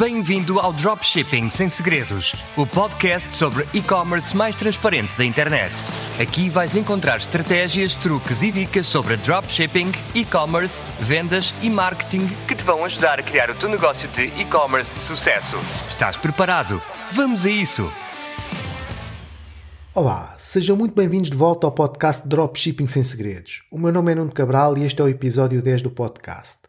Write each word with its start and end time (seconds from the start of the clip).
Bem-vindo 0.00 0.58
ao 0.58 0.72
Dropshipping 0.72 1.50
Sem 1.50 1.68
Segredos, 1.68 2.32
o 2.56 2.66
podcast 2.66 3.30
sobre 3.34 3.66
e-commerce 3.74 4.34
mais 4.34 4.56
transparente 4.56 5.14
da 5.14 5.26
internet. 5.26 5.74
Aqui 6.18 6.48
vais 6.48 6.74
encontrar 6.74 7.18
estratégias, 7.18 7.94
truques 7.96 8.42
e 8.42 8.50
dicas 8.50 8.86
sobre 8.86 9.18
dropshipping, 9.18 9.92
e-commerce, 10.14 10.82
vendas 10.98 11.52
e 11.60 11.68
marketing 11.68 12.26
que 12.48 12.54
te 12.54 12.64
vão 12.64 12.82
ajudar 12.82 13.20
a 13.20 13.22
criar 13.22 13.50
o 13.50 13.54
teu 13.54 13.68
negócio 13.68 14.08
de 14.08 14.22
e-commerce 14.40 14.90
de 14.94 15.00
sucesso. 15.00 15.58
Estás 15.86 16.16
preparado? 16.16 16.80
Vamos 17.12 17.44
a 17.44 17.50
isso! 17.50 17.92
Olá, 19.94 20.34
sejam 20.38 20.76
muito 20.76 20.94
bem-vindos 20.94 21.28
de 21.28 21.36
volta 21.36 21.66
ao 21.66 21.72
podcast 21.72 22.26
Dropshipping 22.26 22.88
Sem 22.88 23.02
Segredos. 23.02 23.64
O 23.70 23.78
meu 23.78 23.92
nome 23.92 24.12
é 24.12 24.14
Nuno 24.14 24.32
Cabral 24.32 24.78
e 24.78 24.86
este 24.86 25.02
é 25.02 25.04
o 25.04 25.08
episódio 25.08 25.60
10 25.60 25.82
do 25.82 25.90
podcast. 25.90 26.60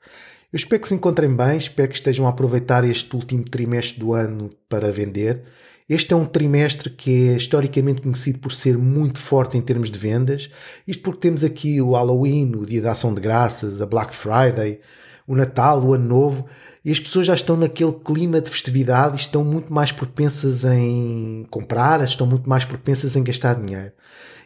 Eu 0.52 0.58
espero 0.58 0.82
que 0.82 0.88
se 0.90 0.94
encontrem 0.94 1.34
bem, 1.34 1.58
espero 1.58 1.88
que 1.88 1.96
estejam 1.96 2.28
a 2.28 2.30
aproveitar 2.30 2.84
este 2.84 3.16
último 3.16 3.42
trimestre 3.42 3.98
do 3.98 4.12
ano 4.12 4.50
para 4.68 4.92
vender. 4.92 5.44
Este 5.88 6.12
é 6.12 6.16
um 6.16 6.26
trimestre 6.26 6.90
que 6.90 7.30
é 7.30 7.38
historicamente 7.38 8.02
conhecido 8.02 8.40
por 8.40 8.52
ser 8.52 8.78
muito 8.78 9.18
forte 9.18 9.58
em 9.58 9.62
termos 9.62 9.90
de 9.90 9.98
vendas. 9.98 10.50
Isto 10.86 11.04
porque 11.04 11.22
temos 11.22 11.46
aqui 11.46 11.80
o 11.80 11.94
Halloween, 11.94 12.54
o 12.56 12.66
Dia 12.66 12.82
da 12.82 12.92
Ação 12.92 13.14
de 13.14 13.22
Graças, 13.22 13.82
a 13.82 13.86
Black 13.86 14.14
Friday, 14.14 14.82
o 15.26 15.38
Natal, 15.38 15.82
o 15.82 15.94
Ano 15.94 16.06
Novo, 16.06 16.46
e 16.84 16.92
as 16.92 17.00
pessoas 17.00 17.28
já 17.28 17.34
estão 17.34 17.56
naquele 17.56 17.94
clima 17.94 18.42
de 18.42 18.50
festividade 18.50 19.16
e 19.16 19.22
estão 19.22 19.46
muito 19.46 19.72
mais 19.72 19.94
propensas 19.94 20.66
em 20.66 21.48
comprar, 21.50 22.04
estão 22.04 22.28
muito 22.28 22.50
mais 22.50 22.66
propensas 22.66 23.16
em 23.16 23.24
gastar 23.24 23.54
dinheiro. 23.54 23.94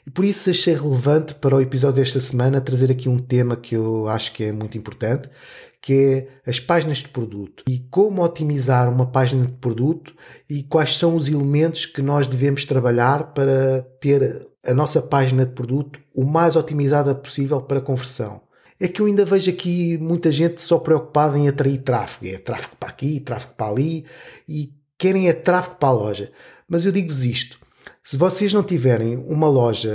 E 0.06 0.12
por 0.12 0.24
isso 0.24 0.50
achei 0.50 0.76
relevante 0.76 1.34
para 1.34 1.56
o 1.56 1.62
episódio 1.62 1.96
desta 1.96 2.20
semana 2.20 2.62
trazer 2.62 2.92
aqui 2.92 3.10
um 3.10 3.18
tema 3.18 3.56
que 3.56 3.76
eu 3.76 4.08
acho 4.08 4.32
que 4.34 4.44
é 4.44 4.52
muito 4.52 4.78
importante, 4.78 5.28
que 5.82 5.94
é 6.46 6.50
as 6.50 6.60
páginas 6.60 6.98
de 6.98 7.10
produto 7.10 7.64
e 7.68 7.80
como 7.90 8.24
otimizar 8.24 8.88
uma 8.88 9.08
página 9.08 9.46
de 9.46 9.54
produto 9.54 10.16
e 10.50 10.64
quais 10.64 10.98
são 10.98 11.16
os 11.16 11.28
elementos 11.28 11.86
que 11.86 12.02
nós 12.02 12.28
devemos 12.28 12.66
trabalhar 12.66 13.34
para 13.34 13.82
ter 14.00 14.48
a 14.66 14.74
nossa 14.74 15.02
página 15.02 15.46
de 15.46 15.54
produto 15.54 16.00
o 16.14 16.24
mais 16.24 16.56
otimizada 16.56 17.14
possível 17.14 17.62
para 17.62 17.82
conversão. 17.82 18.42
É 18.80 18.88
que 18.88 19.02
eu 19.02 19.06
ainda 19.06 19.24
vejo 19.24 19.50
aqui 19.50 19.98
muita 19.98 20.32
gente 20.32 20.62
só 20.62 20.78
preocupada 20.78 21.38
em 21.38 21.48
atrair 21.48 21.80
tráfego. 21.80 22.36
É 22.36 22.38
tráfego 22.38 22.76
para 22.78 22.90
aqui, 22.90 23.20
tráfego 23.20 23.54
para 23.56 23.72
ali 23.72 24.06
e 24.48 24.74
querem 24.98 25.30
é 25.30 25.34
tráfego 25.34 25.76
para 25.76 25.90
a 25.90 25.94
loja. 25.94 26.32
Mas 26.68 26.86
eu 26.86 26.92
digo-vos 26.92 27.24
isto: 27.24 27.60
se 28.06 28.18
vocês 28.18 28.54
não 28.54 28.62
tiverem 28.62 29.18
uma 29.18 29.48
loja 29.50 29.92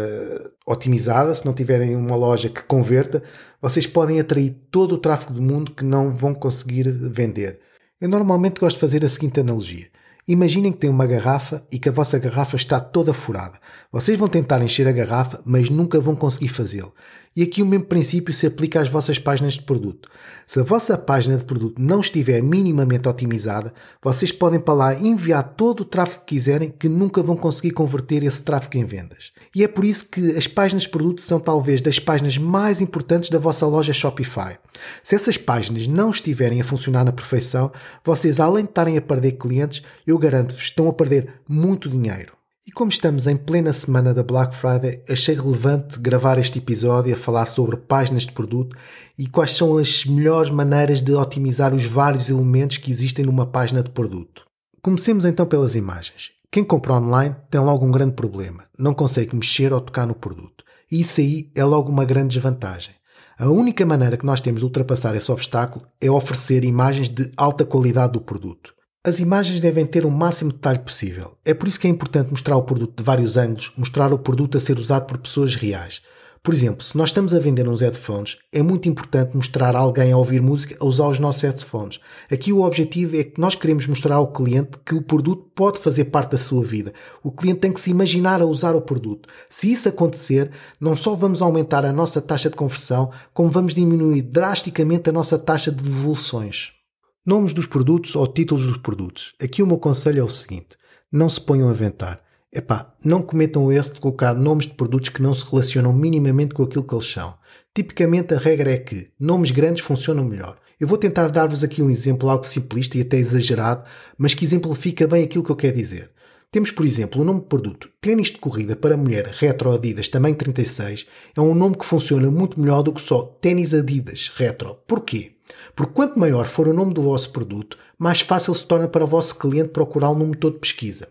otimizada, 0.66 1.32
se 1.32 1.46
não 1.46 1.54
tiverem 1.54 1.94
uma 1.94 2.16
loja 2.16 2.48
que 2.48 2.60
converta, 2.64 3.22
vocês 3.62 3.86
podem 3.86 4.18
atrair 4.18 4.50
todo 4.68 4.96
o 4.96 4.98
tráfego 4.98 5.32
do 5.32 5.40
mundo 5.40 5.70
que 5.70 5.84
não 5.84 6.10
vão 6.10 6.34
conseguir 6.34 6.90
vender. 6.90 7.60
Eu 8.00 8.08
normalmente 8.08 8.58
gosto 8.58 8.74
de 8.74 8.80
fazer 8.80 9.04
a 9.04 9.08
seguinte 9.08 9.38
analogia. 9.38 9.86
Imaginem 10.26 10.72
que 10.72 10.78
tem 10.78 10.90
uma 10.90 11.06
garrafa 11.06 11.64
e 11.70 11.78
que 11.78 11.88
a 11.88 11.92
vossa 11.92 12.18
garrafa 12.18 12.56
está 12.56 12.80
toda 12.80 13.14
furada. 13.14 13.60
Vocês 13.92 14.18
vão 14.18 14.26
tentar 14.26 14.60
encher 14.60 14.88
a 14.88 14.92
garrafa, 14.92 15.40
mas 15.44 15.70
nunca 15.70 16.00
vão 16.00 16.16
conseguir 16.16 16.48
fazê-lo. 16.48 16.92
E 17.36 17.44
aqui 17.44 17.62
o 17.62 17.66
mesmo 17.66 17.86
princípio 17.86 18.34
se 18.34 18.44
aplica 18.44 18.80
às 18.80 18.88
vossas 18.88 19.16
páginas 19.16 19.52
de 19.52 19.62
produto. 19.62 20.08
Se 20.44 20.58
a 20.58 20.64
vossa 20.64 20.98
página 20.98 21.36
de 21.36 21.44
produto 21.44 21.80
não 21.80 22.00
estiver 22.00 22.42
minimamente 22.42 23.08
otimizada, 23.08 23.72
vocês 24.02 24.32
podem 24.32 24.58
para 24.58 24.74
lá 24.74 24.94
enviar 24.94 25.54
todo 25.54 25.82
o 25.82 25.84
tráfego 25.84 26.24
que 26.24 26.34
quiserem 26.34 26.74
que 26.76 26.88
nunca 26.88 27.22
vão 27.22 27.36
conseguir 27.36 27.70
converter 27.70 28.24
esse 28.24 28.42
tráfego 28.42 28.78
em 28.78 28.84
vendas. 28.84 29.30
E 29.54 29.62
é 29.62 29.68
por 29.68 29.84
isso 29.84 30.08
que 30.08 30.36
as 30.36 30.48
páginas 30.48 30.82
de 30.82 30.88
produto 30.88 31.20
são 31.20 31.38
talvez 31.38 31.80
das 31.80 32.00
páginas 32.00 32.36
mais 32.36 32.80
importantes 32.80 33.30
da 33.30 33.38
vossa 33.38 33.64
loja 33.64 33.92
Shopify. 33.92 34.58
Se 35.04 35.14
essas 35.14 35.36
páginas 35.36 35.86
não 35.86 36.10
estiverem 36.10 36.60
a 36.60 36.64
funcionar 36.64 37.04
na 37.04 37.12
perfeição, 37.12 37.70
vocês 38.04 38.40
além 38.40 38.64
de 38.64 38.70
estarem 38.70 38.98
a 38.98 39.02
perder 39.02 39.32
clientes, 39.32 39.82
eu 40.04 40.18
garanto-vos 40.18 40.64
estão 40.64 40.88
a 40.88 40.92
perder 40.92 41.34
muito 41.48 41.88
dinheiro. 41.88 42.39
E 42.66 42.70
como 42.70 42.90
estamos 42.90 43.26
em 43.26 43.36
plena 43.36 43.72
semana 43.72 44.12
da 44.12 44.22
Black 44.22 44.54
Friday, 44.54 45.02
achei 45.08 45.34
relevante 45.34 45.98
gravar 45.98 46.38
este 46.38 46.58
episódio 46.58 47.14
a 47.14 47.16
falar 47.16 47.46
sobre 47.46 47.78
páginas 47.78 48.24
de 48.24 48.32
produto 48.32 48.76
e 49.16 49.26
quais 49.26 49.56
são 49.56 49.78
as 49.78 50.04
melhores 50.04 50.50
maneiras 50.50 51.00
de 51.00 51.14
otimizar 51.14 51.74
os 51.74 51.84
vários 51.84 52.28
elementos 52.28 52.76
que 52.76 52.90
existem 52.90 53.24
numa 53.24 53.46
página 53.46 53.82
de 53.82 53.88
produto. 53.88 54.44
Comecemos 54.82 55.24
então 55.24 55.46
pelas 55.46 55.74
imagens. 55.74 56.32
Quem 56.50 56.62
compra 56.62 56.94
online 56.94 57.34
tem 57.50 57.60
logo 57.60 57.86
um 57.86 57.90
grande 57.90 58.12
problema, 58.12 58.64
não 58.78 58.92
consegue 58.92 59.34
mexer 59.34 59.72
ou 59.72 59.80
tocar 59.80 60.06
no 60.06 60.14
produto. 60.14 60.62
E 60.92 61.00
isso 61.00 61.20
aí 61.20 61.50
é 61.54 61.64
logo 61.64 61.90
uma 61.90 62.04
grande 62.04 62.34
desvantagem. 62.34 62.94
A 63.38 63.48
única 63.48 63.86
maneira 63.86 64.18
que 64.18 64.26
nós 64.26 64.40
temos 64.40 64.60
de 64.60 64.66
ultrapassar 64.66 65.14
esse 65.16 65.32
obstáculo 65.32 65.86
é 65.98 66.10
oferecer 66.10 66.62
imagens 66.62 67.08
de 67.08 67.32
alta 67.38 67.64
qualidade 67.64 68.12
do 68.12 68.20
produto. 68.20 68.74
As 69.02 69.18
imagens 69.18 69.60
devem 69.60 69.86
ter 69.86 70.04
o 70.04 70.10
máximo 70.10 70.52
detalhe 70.52 70.80
possível. 70.80 71.32
É 71.42 71.54
por 71.54 71.66
isso 71.66 71.80
que 71.80 71.86
é 71.86 71.90
importante 71.90 72.30
mostrar 72.30 72.54
o 72.58 72.62
produto 72.62 72.98
de 72.98 73.02
vários 73.02 73.38
ângulos, 73.38 73.72
mostrar 73.74 74.12
o 74.12 74.18
produto 74.18 74.58
a 74.58 74.60
ser 74.60 74.78
usado 74.78 75.06
por 75.06 75.16
pessoas 75.16 75.54
reais. 75.54 76.02
Por 76.42 76.52
exemplo, 76.52 76.84
se 76.84 76.98
nós 76.98 77.08
estamos 77.08 77.32
a 77.32 77.38
vender 77.38 77.66
uns 77.66 77.80
headphones, 77.80 78.36
é 78.52 78.60
muito 78.60 78.90
importante 78.90 79.34
mostrar 79.34 79.74
alguém 79.74 80.12
a 80.12 80.18
ouvir 80.18 80.42
música 80.42 80.76
a 80.78 80.84
usar 80.84 81.08
os 81.08 81.18
nossos 81.18 81.40
headphones. 81.40 81.98
Aqui 82.30 82.52
o 82.52 82.60
objetivo 82.60 83.16
é 83.16 83.24
que 83.24 83.40
nós 83.40 83.54
queremos 83.54 83.86
mostrar 83.86 84.16
ao 84.16 84.30
cliente 84.30 84.78
que 84.84 84.94
o 84.94 85.00
produto 85.00 85.50
pode 85.54 85.78
fazer 85.78 86.04
parte 86.06 86.32
da 86.32 86.38
sua 86.38 86.62
vida. 86.62 86.92
O 87.22 87.32
cliente 87.32 87.60
tem 87.60 87.72
que 87.72 87.80
se 87.80 87.90
imaginar 87.90 88.42
a 88.42 88.46
usar 88.46 88.76
o 88.76 88.82
produto. 88.82 89.30
Se 89.48 89.72
isso 89.72 89.88
acontecer, 89.88 90.50
não 90.78 90.94
só 90.94 91.14
vamos 91.14 91.40
aumentar 91.40 91.86
a 91.86 91.92
nossa 91.92 92.20
taxa 92.20 92.50
de 92.50 92.56
conversão, 92.56 93.10
como 93.32 93.48
vamos 93.48 93.74
diminuir 93.74 94.20
drasticamente 94.20 95.08
a 95.08 95.12
nossa 95.12 95.38
taxa 95.38 95.72
de 95.72 95.82
devoluções. 95.82 96.78
Nomes 97.24 97.52
dos 97.52 97.66
produtos 97.66 98.16
ou 98.16 98.26
títulos 98.26 98.66
dos 98.66 98.78
produtos. 98.78 99.34
Aqui 99.38 99.62
o 99.62 99.66
meu 99.66 99.76
conselho 99.76 100.20
é 100.20 100.24
o 100.24 100.28
seguinte: 100.28 100.78
não 101.12 101.28
se 101.28 101.38
ponham 101.38 101.68
a 101.68 101.72
inventar. 101.72 102.22
Epá, 102.50 102.94
não 103.04 103.20
cometam 103.20 103.66
o 103.66 103.70
erro 103.70 103.92
de 103.92 104.00
colocar 104.00 104.32
nomes 104.32 104.64
de 104.64 104.72
produtos 104.72 105.10
que 105.10 105.20
não 105.20 105.34
se 105.34 105.44
relacionam 105.44 105.92
minimamente 105.92 106.54
com 106.54 106.62
aquilo 106.62 106.82
que 106.82 106.94
eles 106.94 107.04
são. 107.04 107.34
Tipicamente 107.74 108.32
a 108.32 108.38
regra 108.38 108.72
é 108.72 108.78
que 108.78 109.10
nomes 109.20 109.50
grandes 109.50 109.84
funcionam 109.84 110.24
melhor. 110.24 110.56
Eu 110.80 110.88
vou 110.88 110.96
tentar 110.96 111.28
dar-vos 111.28 111.62
aqui 111.62 111.82
um 111.82 111.90
exemplo 111.90 112.30
algo 112.30 112.44
simplista 112.44 112.96
e 112.96 113.02
até 113.02 113.18
exagerado, 113.18 113.84
mas 114.16 114.32
que 114.32 114.44
exemplifica 114.44 115.06
bem 115.06 115.22
aquilo 115.22 115.44
que 115.44 115.50
eu 115.50 115.56
quero 115.56 115.76
dizer. 115.76 116.10
Temos, 116.50 116.70
por 116.70 116.86
exemplo, 116.86 117.20
o 117.20 117.24
nome 117.24 117.40
de 117.40 117.46
produto 117.46 117.90
Ténis 118.00 118.28
de 118.28 118.38
corrida 118.38 118.74
para 118.74 118.96
mulher 118.96 119.26
Retro 119.26 119.72
Adidas 119.72 120.08
tamanho 120.08 120.34
36 120.34 121.06
é 121.36 121.40
um 121.40 121.54
nome 121.54 121.76
que 121.76 121.84
funciona 121.84 122.30
muito 122.30 122.58
melhor 122.58 122.82
do 122.82 122.94
que 122.94 123.02
só 123.02 123.22
Ténis 123.22 123.74
Adidas 123.74 124.32
Retro. 124.34 124.78
Porquê? 124.86 125.36
Porque 125.74 125.92
quanto 125.92 126.18
maior 126.18 126.46
for 126.46 126.68
o 126.68 126.72
nome 126.72 126.94
do 126.94 127.02
vosso 127.02 127.30
produto, 127.30 127.76
mais 127.98 128.20
fácil 128.20 128.54
se 128.54 128.64
torna 128.64 128.88
para 128.88 129.04
o 129.04 129.06
vosso 129.06 129.38
cliente 129.38 129.70
procurá-lo 129.70 130.18
no 130.18 130.26
motor 130.26 130.52
de 130.52 130.58
pesquisa. 130.58 131.08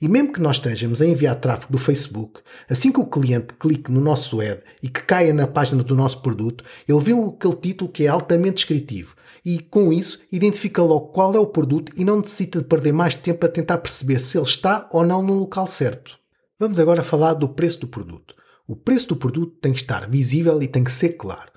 E 0.00 0.08
mesmo 0.08 0.32
que 0.32 0.40
nós 0.40 0.56
estejamos 0.56 1.00
a 1.00 1.06
enviar 1.06 1.36
tráfego 1.36 1.72
do 1.72 1.78
Facebook, 1.78 2.40
assim 2.68 2.90
que 2.90 3.00
o 3.00 3.06
cliente 3.06 3.54
clique 3.54 3.90
no 3.90 4.00
nosso 4.00 4.40
ad 4.40 4.62
e 4.82 4.88
que 4.88 5.02
caia 5.02 5.32
na 5.32 5.46
página 5.46 5.82
do 5.82 5.94
nosso 5.94 6.20
produto, 6.20 6.64
ele 6.88 6.98
vê 6.98 7.12
aquele 7.12 7.56
título 7.56 7.90
que 7.90 8.04
é 8.04 8.08
altamente 8.08 8.56
descritivo 8.56 9.14
e, 9.44 9.58
com 9.58 9.92
isso, 9.92 10.20
identifica 10.30 10.82
logo 10.82 11.08
qual 11.08 11.34
é 11.34 11.38
o 11.38 11.46
produto 11.46 11.92
e 11.96 12.04
não 12.04 12.18
necessita 12.20 12.58
de 12.60 12.64
perder 12.64 12.92
mais 12.92 13.14
tempo 13.14 13.44
a 13.44 13.48
tentar 13.48 13.78
perceber 13.78 14.18
se 14.18 14.38
ele 14.38 14.46
está 14.46 14.88
ou 14.92 15.04
não 15.04 15.22
no 15.22 15.34
local 15.34 15.66
certo. 15.66 16.18
Vamos 16.58 16.78
agora 16.78 17.02
falar 17.02 17.34
do 17.34 17.48
preço 17.48 17.80
do 17.80 17.88
produto. 17.88 18.34
O 18.66 18.76
preço 18.76 19.08
do 19.08 19.16
produto 19.16 19.56
tem 19.60 19.72
que 19.72 19.80
estar 19.80 20.08
visível 20.08 20.62
e 20.62 20.68
tem 20.68 20.84
que 20.84 20.92
ser 20.92 21.10
claro. 21.10 21.51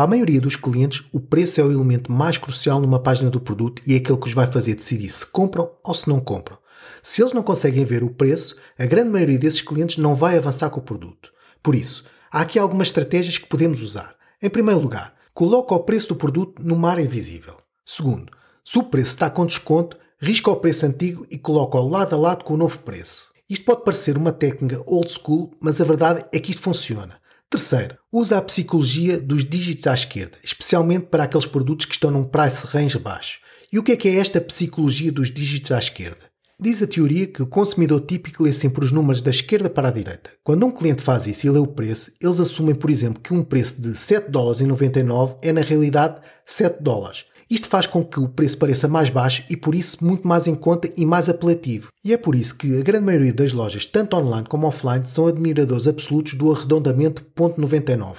Para 0.00 0.06
a 0.06 0.10
maioria 0.12 0.40
dos 0.40 0.56
clientes, 0.56 1.04
o 1.12 1.20
preço 1.20 1.60
é 1.60 1.62
o 1.62 1.70
elemento 1.70 2.10
mais 2.10 2.38
crucial 2.38 2.80
numa 2.80 2.98
página 2.98 3.28
do 3.28 3.38
produto 3.38 3.82
e 3.86 3.92
é 3.92 3.98
aquele 3.98 4.16
que 4.16 4.28
os 4.28 4.32
vai 4.32 4.46
fazer 4.46 4.74
decidir 4.74 5.10
se 5.10 5.26
compram 5.26 5.72
ou 5.84 5.94
se 5.94 6.08
não 6.08 6.18
compram. 6.20 6.56
Se 7.02 7.20
eles 7.20 7.34
não 7.34 7.42
conseguem 7.42 7.84
ver 7.84 8.02
o 8.02 8.08
preço, 8.08 8.56
a 8.78 8.86
grande 8.86 9.10
maioria 9.10 9.38
desses 9.38 9.60
clientes 9.60 9.98
não 9.98 10.16
vai 10.16 10.38
avançar 10.38 10.70
com 10.70 10.80
o 10.80 10.82
produto. 10.82 11.30
Por 11.62 11.74
isso, 11.74 12.02
há 12.32 12.40
aqui 12.40 12.58
algumas 12.58 12.88
estratégias 12.88 13.36
que 13.36 13.46
podemos 13.46 13.82
usar. 13.82 14.14
Em 14.40 14.48
primeiro 14.48 14.80
lugar, 14.80 15.14
coloca 15.34 15.74
o 15.74 15.80
preço 15.80 16.08
do 16.08 16.16
produto 16.16 16.62
numa 16.64 16.92
área 16.92 17.06
visível. 17.06 17.58
Segundo, 17.84 18.32
se 18.64 18.78
o 18.78 18.84
preço 18.84 19.10
está 19.10 19.28
com 19.28 19.44
desconto, 19.44 19.98
risca 20.18 20.50
o 20.50 20.56
preço 20.56 20.86
antigo 20.86 21.26
e 21.30 21.36
coloca-o 21.36 21.86
lado 21.86 22.14
a 22.14 22.18
lado 22.18 22.42
com 22.42 22.54
o 22.54 22.56
novo 22.56 22.78
preço. 22.78 23.30
Isto 23.50 23.66
pode 23.66 23.84
parecer 23.84 24.16
uma 24.16 24.32
técnica 24.32 24.82
old 24.86 25.10
school, 25.12 25.50
mas 25.60 25.78
a 25.78 25.84
verdade 25.84 26.24
é 26.32 26.40
que 26.40 26.52
isto 26.52 26.62
funciona. 26.62 27.20
Terceiro, 27.50 27.96
usa 28.12 28.38
a 28.38 28.42
psicologia 28.42 29.20
dos 29.20 29.42
dígitos 29.42 29.88
à 29.88 29.92
esquerda, 29.92 30.38
especialmente 30.40 31.06
para 31.06 31.24
aqueles 31.24 31.46
produtos 31.46 31.84
que 31.84 31.94
estão 31.94 32.08
num 32.08 32.22
price 32.22 32.64
range 32.64 32.96
baixo. 32.96 33.40
E 33.72 33.76
o 33.76 33.82
que 33.82 33.90
é 33.90 33.96
que 33.96 34.06
é 34.06 34.18
esta 34.18 34.40
psicologia 34.40 35.10
dos 35.10 35.32
dígitos 35.32 35.72
à 35.72 35.78
esquerda? 35.80 36.30
Diz 36.60 36.80
a 36.80 36.86
teoria 36.86 37.26
que 37.26 37.42
o 37.42 37.48
consumidor 37.48 38.02
típico 38.02 38.44
lê 38.44 38.52
sempre 38.52 38.84
os 38.84 38.92
números 38.92 39.20
da 39.20 39.30
esquerda 39.30 39.68
para 39.68 39.88
a 39.88 39.90
direita. 39.90 40.30
Quando 40.44 40.64
um 40.64 40.70
cliente 40.70 41.02
faz 41.02 41.26
isso 41.26 41.44
e 41.44 41.50
lê 41.50 41.58
o 41.58 41.66
preço, 41.66 42.12
eles 42.20 42.38
assumem, 42.38 42.74
por 42.74 42.88
exemplo, 42.88 43.20
que 43.20 43.34
um 43.34 43.42
preço 43.42 43.82
de 43.82 43.96
7 43.96 44.30
dólares 44.30 44.60
e 44.60 44.64
99 44.64 45.34
é 45.42 45.52
na 45.52 45.62
realidade 45.62 46.20
7 46.46 46.80
dólares. 46.80 47.24
Isto 47.50 47.66
faz 47.66 47.84
com 47.84 48.04
que 48.04 48.20
o 48.20 48.28
preço 48.28 48.56
pareça 48.56 48.86
mais 48.86 49.10
baixo 49.10 49.42
e 49.50 49.56
por 49.56 49.74
isso 49.74 50.04
muito 50.04 50.26
mais 50.28 50.46
em 50.46 50.54
conta 50.54 50.88
e 50.96 51.04
mais 51.04 51.28
apelativo. 51.28 51.88
E 52.04 52.12
é 52.12 52.16
por 52.16 52.36
isso 52.36 52.54
que 52.54 52.78
a 52.78 52.82
grande 52.82 53.04
maioria 53.04 53.34
das 53.34 53.52
lojas, 53.52 53.84
tanto 53.84 54.16
online 54.16 54.46
como 54.48 54.68
offline, 54.68 55.04
são 55.04 55.26
admiradores 55.26 55.88
absolutos 55.88 56.34
do 56.34 56.52
arredondamento 56.52 57.26
.99. 57.34 58.14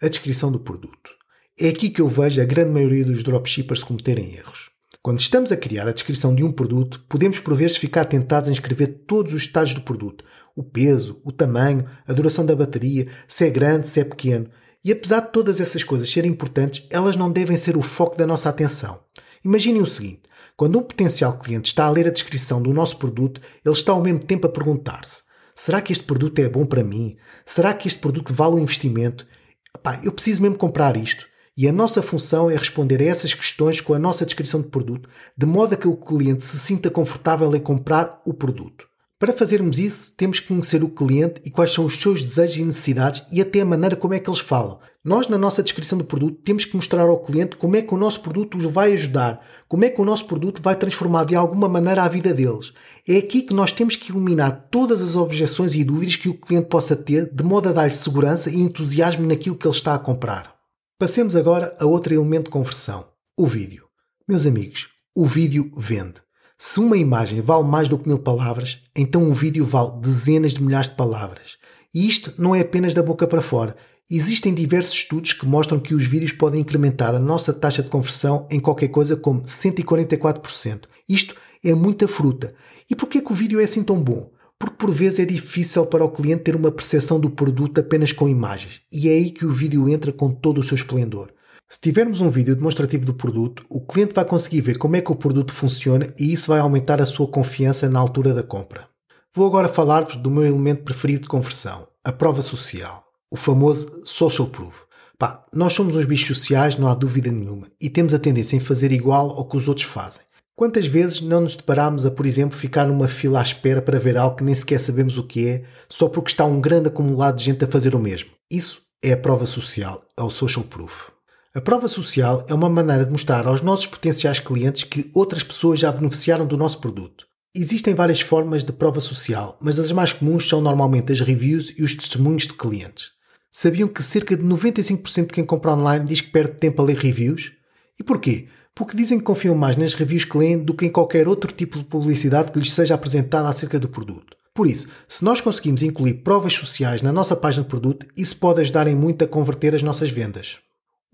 A 0.00 0.08
descrição 0.08 0.52
do 0.52 0.60
produto. 0.60 1.10
É 1.58 1.68
aqui 1.68 1.90
que 1.90 2.00
eu 2.00 2.06
vejo 2.06 2.40
a 2.40 2.44
grande 2.44 2.70
maioria 2.70 3.04
dos 3.04 3.24
dropshippers 3.24 3.82
cometerem 3.82 4.36
erros. 4.36 4.70
Quando 5.02 5.18
estamos 5.18 5.50
a 5.50 5.56
criar 5.56 5.88
a 5.88 5.92
descrição 5.92 6.32
de 6.32 6.44
um 6.44 6.52
produto, 6.52 7.04
podemos 7.08 7.40
por 7.40 7.56
vezes 7.56 7.76
ficar 7.76 8.04
tentados 8.04 8.48
em 8.48 8.52
escrever 8.52 9.02
todos 9.08 9.32
os 9.32 9.44
detalhes 9.44 9.74
do 9.74 9.80
produto: 9.80 10.24
o 10.54 10.62
peso, 10.62 11.20
o 11.24 11.32
tamanho, 11.32 11.84
a 12.06 12.12
duração 12.12 12.46
da 12.46 12.54
bateria, 12.54 13.08
se 13.26 13.44
é 13.44 13.50
grande, 13.50 13.88
se 13.88 13.98
é 13.98 14.04
pequeno. 14.04 14.48
E 14.84 14.90
apesar 14.90 15.20
de 15.20 15.32
todas 15.32 15.60
essas 15.60 15.84
coisas 15.84 16.10
serem 16.10 16.30
importantes, 16.30 16.84
elas 16.90 17.16
não 17.16 17.30
devem 17.30 17.56
ser 17.56 17.76
o 17.76 17.82
foco 17.82 18.16
da 18.16 18.26
nossa 18.26 18.48
atenção. 18.48 19.00
Imaginem 19.44 19.80
o 19.80 19.86
seguinte: 19.86 20.22
quando 20.56 20.78
um 20.78 20.82
potencial 20.82 21.38
cliente 21.38 21.68
está 21.68 21.84
a 21.84 21.90
ler 21.90 22.06
a 22.06 22.10
descrição 22.10 22.60
do 22.60 22.72
nosso 22.72 22.96
produto, 22.96 23.40
ele 23.64 23.74
está 23.74 23.92
ao 23.92 24.02
mesmo 24.02 24.20
tempo 24.20 24.46
a 24.46 24.50
perguntar-se: 24.50 25.22
será 25.54 25.80
que 25.80 25.92
este 25.92 26.04
produto 26.04 26.38
é 26.40 26.48
bom 26.48 26.66
para 26.66 26.82
mim? 26.82 27.16
Será 27.46 27.72
que 27.72 27.86
este 27.86 28.00
produto 28.00 28.34
vale 28.34 28.56
o 28.56 28.58
investimento? 28.58 29.26
Epá, 29.74 30.00
eu 30.02 30.12
preciso 30.12 30.42
mesmo 30.42 30.56
comprar 30.56 30.96
isto. 30.96 31.26
E 31.56 31.68
a 31.68 31.72
nossa 31.72 32.00
função 32.00 32.50
é 32.50 32.56
responder 32.56 33.00
a 33.02 33.04
essas 33.04 33.34
questões 33.34 33.80
com 33.80 33.92
a 33.92 33.98
nossa 33.98 34.24
descrição 34.24 34.60
de 34.60 34.68
produto, 34.68 35.08
de 35.36 35.46
modo 35.46 35.74
a 35.74 35.76
que 35.76 35.86
o 35.86 35.96
cliente 35.96 36.44
se 36.44 36.58
sinta 36.58 36.90
confortável 36.90 37.54
em 37.54 37.60
comprar 37.60 38.22
o 38.24 38.32
produto. 38.32 38.88
Para 39.22 39.32
fazermos 39.32 39.78
isso, 39.78 40.12
temos 40.16 40.40
que 40.40 40.48
conhecer 40.48 40.82
o 40.82 40.88
cliente 40.88 41.40
e 41.44 41.50
quais 41.52 41.72
são 41.72 41.84
os 41.86 41.94
seus 41.94 42.20
desejos 42.20 42.56
e 42.56 42.64
necessidades 42.64 43.24
e 43.30 43.40
até 43.40 43.60
a 43.60 43.64
maneira 43.64 43.94
como 43.94 44.14
é 44.14 44.18
que 44.18 44.28
eles 44.28 44.40
falam. 44.40 44.80
Nós, 45.04 45.28
na 45.28 45.38
nossa 45.38 45.62
descrição 45.62 45.96
do 45.96 46.04
produto, 46.04 46.42
temos 46.42 46.64
que 46.64 46.74
mostrar 46.74 47.02
ao 47.02 47.20
cliente 47.20 47.54
como 47.54 47.76
é 47.76 47.82
que 47.82 47.94
o 47.94 47.96
nosso 47.96 48.20
produto 48.20 48.58
os 48.58 48.64
vai 48.64 48.92
ajudar, 48.94 49.40
como 49.68 49.84
é 49.84 49.90
que 49.90 50.00
o 50.00 50.04
nosso 50.04 50.24
produto 50.24 50.60
vai 50.60 50.74
transformar 50.74 51.22
de 51.22 51.36
alguma 51.36 51.68
maneira 51.68 52.02
a 52.02 52.08
vida 52.08 52.34
deles. 52.34 52.72
É 53.06 53.16
aqui 53.16 53.42
que 53.42 53.54
nós 53.54 53.70
temos 53.70 53.94
que 53.94 54.10
eliminar 54.10 54.66
todas 54.72 55.00
as 55.00 55.14
objeções 55.14 55.76
e 55.76 55.84
dúvidas 55.84 56.16
que 56.16 56.28
o 56.28 56.34
cliente 56.34 56.66
possa 56.66 56.96
ter, 56.96 57.32
de 57.32 57.44
modo 57.44 57.68
a 57.68 57.72
dar-lhe 57.72 57.94
segurança 57.94 58.50
e 58.50 58.58
entusiasmo 58.58 59.24
naquilo 59.24 59.54
que 59.54 59.68
ele 59.68 59.72
está 59.72 59.94
a 59.94 60.00
comprar. 60.00 60.52
Passemos 60.98 61.36
agora 61.36 61.76
a 61.78 61.86
outro 61.86 62.12
elemento 62.12 62.46
de 62.46 62.50
conversão: 62.50 63.06
o 63.38 63.46
vídeo. 63.46 63.84
Meus 64.28 64.46
amigos, 64.46 64.88
o 65.14 65.24
vídeo 65.26 65.70
vende. 65.76 66.20
Se 66.64 66.78
uma 66.78 66.96
imagem 66.96 67.40
vale 67.40 67.64
mais 67.64 67.88
do 67.88 67.98
que 67.98 68.06
mil 68.06 68.20
palavras, 68.20 68.78
então 68.94 69.24
um 69.24 69.32
vídeo 69.32 69.64
vale 69.64 70.00
dezenas 70.00 70.54
de 70.54 70.62
milhares 70.62 70.86
de 70.86 70.94
palavras. 70.94 71.58
E 71.92 72.06
isto 72.06 72.32
não 72.38 72.54
é 72.54 72.60
apenas 72.60 72.94
da 72.94 73.02
boca 73.02 73.26
para 73.26 73.42
fora. 73.42 73.76
Existem 74.08 74.54
diversos 74.54 74.94
estudos 74.94 75.32
que 75.32 75.44
mostram 75.44 75.80
que 75.80 75.92
os 75.92 76.04
vídeos 76.04 76.30
podem 76.30 76.60
incrementar 76.60 77.16
a 77.16 77.18
nossa 77.18 77.52
taxa 77.52 77.82
de 77.82 77.88
conversão 77.88 78.46
em 78.48 78.60
qualquer 78.60 78.86
coisa 78.86 79.16
como 79.16 79.42
144%. 79.42 80.82
Isto 81.08 81.34
é 81.64 81.74
muita 81.74 82.06
fruta. 82.06 82.54
E 82.88 82.94
por 82.94 83.08
que 83.08 83.18
o 83.18 83.34
vídeo 83.34 83.60
é 83.60 83.64
assim 83.64 83.82
tão 83.82 84.00
bom? 84.00 84.30
Porque 84.56 84.76
por 84.76 84.92
vezes 84.92 85.18
é 85.18 85.24
difícil 85.24 85.84
para 85.86 86.04
o 86.04 86.10
cliente 86.12 86.44
ter 86.44 86.54
uma 86.54 86.70
percepção 86.70 87.18
do 87.18 87.28
produto 87.28 87.80
apenas 87.80 88.12
com 88.12 88.28
imagens. 88.28 88.82
E 88.92 89.08
é 89.08 89.14
aí 89.14 89.32
que 89.32 89.44
o 89.44 89.50
vídeo 89.50 89.88
entra 89.88 90.12
com 90.12 90.30
todo 90.30 90.60
o 90.60 90.62
seu 90.62 90.76
esplendor. 90.76 91.32
Se 91.72 91.80
tivermos 91.80 92.20
um 92.20 92.28
vídeo 92.28 92.54
demonstrativo 92.54 93.06
do 93.06 93.14
produto, 93.14 93.64
o 93.66 93.80
cliente 93.80 94.12
vai 94.14 94.26
conseguir 94.26 94.60
ver 94.60 94.76
como 94.76 94.94
é 94.94 95.00
que 95.00 95.10
o 95.10 95.16
produto 95.16 95.54
funciona 95.54 96.12
e 96.20 96.30
isso 96.30 96.48
vai 96.48 96.60
aumentar 96.60 97.00
a 97.00 97.06
sua 97.06 97.26
confiança 97.26 97.88
na 97.88 97.98
altura 97.98 98.34
da 98.34 98.42
compra. 98.42 98.86
Vou 99.34 99.46
agora 99.46 99.70
falar-vos 99.70 100.16
do 100.16 100.30
meu 100.30 100.44
elemento 100.44 100.82
preferido 100.82 101.22
de 101.22 101.28
conversão, 101.28 101.88
a 102.04 102.12
prova 102.12 102.42
social, 102.42 103.02
o 103.30 103.38
famoso 103.38 104.02
social 104.04 104.48
proof. 104.48 104.82
Pá, 105.18 105.46
nós 105.50 105.72
somos 105.72 105.96
uns 105.96 106.04
bichos 106.04 106.36
sociais, 106.36 106.76
não 106.76 106.88
há 106.88 106.94
dúvida 106.94 107.32
nenhuma, 107.32 107.68
e 107.80 107.88
temos 107.88 108.12
a 108.12 108.18
tendência 108.18 108.54
em 108.54 108.60
fazer 108.60 108.92
igual 108.92 109.30
ao 109.30 109.48
que 109.48 109.56
os 109.56 109.66
outros 109.66 109.86
fazem. 109.86 110.24
Quantas 110.54 110.84
vezes 110.84 111.22
não 111.22 111.40
nos 111.40 111.56
deparamos 111.56 112.04
a, 112.04 112.10
por 112.10 112.26
exemplo, 112.26 112.54
ficar 112.54 112.84
numa 112.84 113.08
fila 113.08 113.38
à 113.38 113.42
espera 113.42 113.80
para 113.80 113.98
ver 113.98 114.18
algo 114.18 114.36
que 114.36 114.44
nem 114.44 114.54
sequer 114.54 114.78
sabemos 114.78 115.16
o 115.16 115.26
que 115.26 115.48
é, 115.48 115.64
só 115.88 116.06
porque 116.06 116.32
está 116.32 116.44
um 116.44 116.60
grande 116.60 116.88
acumulado 116.88 117.36
de 117.36 117.44
gente 117.44 117.64
a 117.64 117.68
fazer 117.68 117.94
o 117.94 117.98
mesmo? 117.98 118.30
Isso 118.50 118.82
é 119.02 119.12
a 119.12 119.16
prova 119.16 119.46
social, 119.46 120.04
é 120.14 120.22
o 120.22 120.28
social 120.28 120.66
proof. 120.66 121.10
A 121.54 121.60
prova 121.60 121.86
social 121.86 122.46
é 122.48 122.54
uma 122.54 122.70
maneira 122.70 123.04
de 123.04 123.12
mostrar 123.12 123.46
aos 123.46 123.60
nossos 123.60 123.84
potenciais 123.84 124.40
clientes 124.40 124.84
que 124.84 125.10
outras 125.12 125.42
pessoas 125.42 125.78
já 125.78 125.92
beneficiaram 125.92 126.46
do 126.46 126.56
nosso 126.56 126.80
produto. 126.80 127.26
Existem 127.54 127.92
várias 127.92 128.22
formas 128.22 128.64
de 128.64 128.72
prova 128.72 129.00
social, 129.00 129.58
mas 129.60 129.78
as 129.78 129.92
mais 129.92 130.14
comuns 130.14 130.48
são 130.48 130.62
normalmente 130.62 131.12
as 131.12 131.20
reviews 131.20 131.74
e 131.76 131.82
os 131.82 131.94
testemunhos 131.94 132.44
de 132.44 132.54
clientes. 132.54 133.10
Sabiam 133.52 133.86
que 133.86 134.02
cerca 134.02 134.34
de 134.34 134.42
95% 134.42 135.26
de 135.26 135.32
quem 135.34 135.44
compra 135.44 135.74
online 135.74 136.06
diz 136.06 136.22
que 136.22 136.30
perde 136.30 136.54
tempo 136.54 136.80
a 136.80 136.86
ler 136.86 136.96
reviews? 136.96 137.52
E 138.00 138.02
porquê? 138.02 138.48
Porque 138.74 138.96
dizem 138.96 139.18
que 139.18 139.24
confiam 139.24 139.54
mais 139.54 139.76
nas 139.76 139.92
reviews 139.92 140.24
que 140.24 140.38
leem 140.38 140.58
do 140.58 140.72
que 140.72 140.86
em 140.86 140.90
qualquer 140.90 141.28
outro 141.28 141.52
tipo 141.52 141.78
de 141.78 141.84
publicidade 141.84 142.50
que 142.50 142.58
lhes 142.58 142.72
seja 142.72 142.94
apresentada 142.94 143.50
acerca 143.50 143.78
do 143.78 143.90
produto. 143.90 144.34
Por 144.54 144.66
isso, 144.66 144.88
se 145.06 145.22
nós 145.22 145.42
conseguimos 145.42 145.82
incluir 145.82 146.22
provas 146.22 146.54
sociais 146.54 147.02
na 147.02 147.12
nossa 147.12 147.36
página 147.36 147.62
de 147.62 147.68
produto, 147.68 148.06
isso 148.16 148.38
pode 148.38 148.62
ajudar 148.62 148.88
em 148.88 148.96
muito 148.96 149.22
a 149.22 149.28
converter 149.28 149.74
as 149.74 149.82
nossas 149.82 150.08
vendas. 150.08 150.58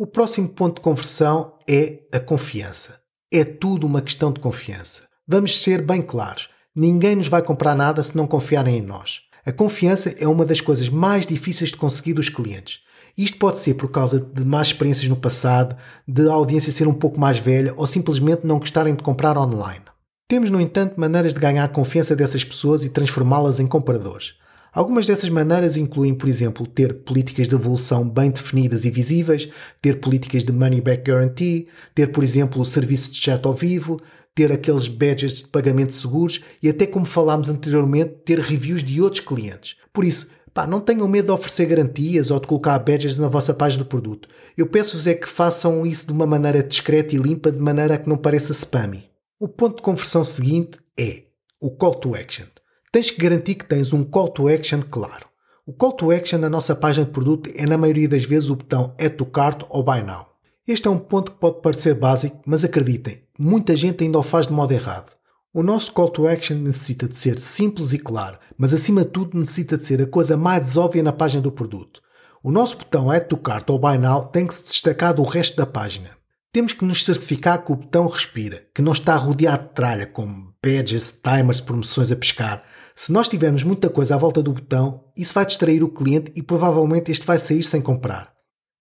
O 0.00 0.06
próximo 0.06 0.49
ponto 0.49 0.77
de 0.77 0.81
conversão 0.81 1.55
é 1.69 2.03
a 2.12 2.21
confiança. 2.21 3.00
É 3.33 3.43
tudo 3.43 3.85
uma 3.85 4.00
questão 4.00 4.31
de 4.31 4.39
confiança. 4.39 5.09
Vamos 5.27 5.61
ser 5.61 5.83
bem 5.83 6.00
claros: 6.00 6.49
ninguém 6.73 7.17
nos 7.17 7.27
vai 7.27 7.43
comprar 7.43 7.75
nada 7.75 8.05
se 8.05 8.17
não 8.17 8.25
confiarem 8.25 8.77
em 8.77 8.81
nós. 8.81 9.23
A 9.45 9.50
confiança 9.50 10.15
é 10.17 10.29
uma 10.29 10.47
das 10.47 10.61
coisas 10.61 10.89
mais 10.89 11.27
difíceis 11.27 11.71
de 11.71 11.77
conseguir 11.77 12.15
dos 12.15 12.29
clientes. 12.29 12.79
Isto 13.17 13.39
pode 13.39 13.59
ser 13.59 13.75
por 13.75 13.91
causa 13.91 14.21
de 14.21 14.45
más 14.45 14.69
experiências 14.69 15.09
no 15.09 15.17
passado, 15.17 15.77
de 16.06 16.29
a 16.29 16.33
audiência 16.33 16.71
ser 16.71 16.87
um 16.87 16.94
pouco 16.94 17.19
mais 17.19 17.39
velha 17.39 17.75
ou 17.77 17.85
simplesmente 17.85 18.47
não 18.47 18.61
gostarem 18.61 18.94
de 18.94 19.03
comprar 19.03 19.37
online. 19.37 19.83
Temos, 20.29 20.49
no 20.49 20.61
entanto, 20.61 20.94
maneiras 21.01 21.35
de 21.35 21.41
ganhar 21.41 21.65
a 21.65 21.69
confiança 21.69 22.15
dessas 22.15 22.44
pessoas 22.44 22.85
e 22.85 22.91
transformá-las 22.91 23.59
em 23.59 23.67
compradores. 23.67 24.35
Algumas 24.73 25.06
dessas 25.06 25.31
maneiras 25.31 25.76
incluem, 25.76 26.15
por 26.15 26.29
exemplo, 26.29 26.67
ter 26.67 27.03
políticas 27.03 27.49
de 27.49 27.55
evolução 27.55 28.09
bem 28.09 28.31
definidas 28.31 28.85
e 28.85 28.91
visíveis, 28.91 29.49
ter 29.81 29.99
políticas 29.99 30.44
de 30.44 30.53
money 30.53 30.81
back 30.81 31.11
guarantee, 31.11 31.69
ter, 31.94 32.12
por 32.12 32.23
exemplo, 32.23 32.61
o 32.61 32.67
serviço 32.67 33.11
de 33.11 33.17
chat 33.17 33.44
ao 33.47 33.55
vivo, 33.55 34.00
ter 34.35 34.53
aqueles 34.53 34.87
badges 34.87 35.38
de 35.38 35.49
pagamento 35.49 35.93
seguros 35.93 36.44
e 36.62 36.69
até, 36.69 36.87
como 36.87 37.06
falámos 37.06 37.49
anteriormente, 37.49 38.15
ter 38.25 38.38
reviews 38.38 38.85
de 38.85 39.00
outros 39.00 39.20
clientes. 39.20 39.76
Por 39.93 40.05
isso, 40.05 40.29
pá, 40.53 40.67
não 40.67 40.81
tenham 40.81 41.09
medo 41.09 41.26
de 41.26 41.32
oferecer 41.32 41.67
garantias 41.67 42.31
ou 42.31 42.38
de 42.38 42.47
colocar 42.47 42.79
badges 42.79 43.17
na 43.17 43.26
vossa 43.26 43.55
página 43.55 43.82
do 43.82 43.88
produto. 43.88 44.29
Eu 44.56 44.67
peço-vos 44.67 45.06
é 45.06 45.15
que 45.15 45.29
façam 45.29 45.85
isso 45.87 46.06
de 46.06 46.12
uma 46.12 46.26
maneira 46.26 46.62
discreta 46.62 47.15
e 47.15 47.19
limpa, 47.19 47.50
de 47.50 47.59
maneira 47.59 47.94
a 47.94 47.99
que 47.99 48.09
não 48.09 48.17
pareça 48.17 48.53
spammy. 48.53 49.11
O 49.41 49.49
ponto 49.49 49.76
de 49.76 49.82
conversão 49.82 50.23
seguinte 50.23 50.79
é 50.99 51.25
o 51.61 51.70
call 51.70 51.94
to 51.94 52.15
action 52.15 52.47
tens 52.90 53.11
que 53.11 53.20
garantir 53.20 53.55
que 53.55 53.64
tens 53.64 53.93
um 53.93 54.05
call 54.05 54.29
to 54.29 54.49
action 54.49 54.82
claro. 54.82 55.26
O 55.67 55.73
call 55.73 55.93
to 55.93 56.11
action 56.11 56.38
na 56.38 56.49
nossa 56.49 56.75
página 56.75 57.05
de 57.05 57.12
produto 57.12 57.50
é, 57.55 57.67
na 57.67 57.76
maioria 57.76 58.08
das 58.08 58.25
vezes, 58.25 58.49
o 58.49 58.56
botão 58.56 58.94
Add 58.99 59.17
to 59.17 59.26
Cart 59.26 59.64
ou 59.69 59.82
Buy 59.82 60.02
Now. 60.02 60.26
Este 60.67 60.88
é 60.88 60.90
um 60.90 60.99
ponto 60.99 61.32
que 61.32 61.38
pode 61.38 61.61
parecer 61.61 61.94
básico, 61.94 62.40
mas 62.46 62.64
acreditem, 62.64 63.23
muita 63.38 63.76
gente 63.76 64.02
ainda 64.02 64.19
o 64.19 64.23
faz 64.23 64.46
de 64.46 64.52
modo 64.52 64.73
errado. 64.73 65.12
O 65.52 65.62
nosso 65.62 65.93
call 65.93 66.10
to 66.10 66.27
action 66.27 66.56
necessita 66.56 67.08
de 67.08 67.17
ser 67.17 67.41
simples 67.41 67.93
e 67.93 67.98
claro, 67.98 68.39
mas 68.56 68.72
acima 68.72 69.05
de 69.05 69.10
tudo 69.10 69.39
necessita 69.39 69.77
de 69.77 69.84
ser 69.84 70.01
a 70.01 70.06
coisa 70.06 70.36
mais 70.36 70.77
óbvia 70.77 71.03
na 71.03 71.13
página 71.13 71.43
do 71.43 71.53
produto. 71.53 72.01
O 72.43 72.51
nosso 72.51 72.79
botão 72.79 73.10
Add 73.10 73.27
to 73.27 73.36
Cart 73.36 73.69
ou 73.69 73.79
Buy 73.79 73.98
Now 73.98 74.24
tem 74.27 74.46
que 74.46 74.55
se 74.55 74.65
destacar 74.65 75.13
do 75.13 75.22
resto 75.22 75.56
da 75.56 75.67
página. 75.67 76.10
Temos 76.53 76.72
que 76.72 76.84
nos 76.84 77.05
certificar 77.05 77.65
que 77.65 77.72
o 77.72 77.77
botão 77.77 78.06
respira, 78.06 78.67
que 78.74 78.81
não 78.81 78.93
está 78.93 79.17
rodeado 79.17 79.69
de 79.69 79.74
tralha, 79.74 80.06
como 80.06 80.47
badges, 80.65 81.12
timers, 81.12 81.60
promoções 81.60 82.10
a 82.10 82.17
pescar, 82.17 82.65
se 82.94 83.12
nós 83.12 83.29
tivermos 83.29 83.62
muita 83.62 83.88
coisa 83.88 84.17
à 84.17 84.19
volta 84.19 84.43
do 84.43 84.53
botão, 84.53 85.05
isso 85.17 85.32
vai 85.32 85.46
distrair 85.46 85.84
o 85.84 85.88
cliente 85.88 86.32
e 86.34 86.43
provavelmente 86.43 87.12
este 87.12 87.24
vai 87.24 87.38
sair 87.38 87.62
sem 87.62 87.81
comprar. 87.81 88.32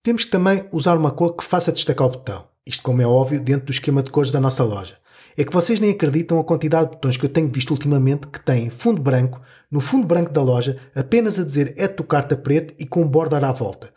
Temos 0.03 0.25
que 0.25 0.31
também 0.31 0.65
usar 0.72 0.98
uma 0.98 1.12
cor 1.12 1.36
que 1.36 1.43
faça 1.43 1.72
destacar 1.72 2.07
o 2.07 2.12
botão. 2.12 2.48
Isto, 2.65 2.81
como 2.81 3.01
é 3.01 3.05
óbvio, 3.05 3.39
dentro 3.39 3.67
do 3.67 3.72
esquema 3.72 4.01
de 4.01 4.10
cores 4.10 4.31
da 4.31 4.39
nossa 4.39 4.63
loja. 4.63 4.98
É 5.38 5.43
que 5.43 5.53
vocês 5.53 5.79
nem 5.79 5.91
acreditam 5.91 6.39
a 6.39 6.43
quantidade 6.43 6.89
de 6.89 6.96
botões 6.96 7.15
que 7.15 7.25
eu 7.25 7.29
tenho 7.29 7.51
visto 7.51 7.69
ultimamente 7.69 8.27
que 8.27 8.39
têm 8.39 8.72
fundo 8.72 9.00
branco, 9.00 9.39
no 9.69 9.79
fundo 9.79 10.07
branco 10.07 10.31
da 10.31 10.41
loja, 10.41 10.79
apenas 10.96 11.38
a 11.38 11.43
dizer 11.43 11.75
é 11.77 11.88
tu 11.88 12.03
carta 12.03 12.36
preto 12.36 12.74
e 12.79 12.88
com 12.88 13.03
um 13.03 13.07
border 13.07 13.43
à 13.43 13.51
volta. 13.51 13.93